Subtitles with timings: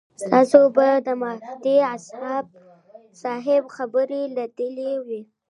[0.31, 1.75] تاسو به د مفتي
[3.21, 5.21] صاحب خبرې لیدلې وي.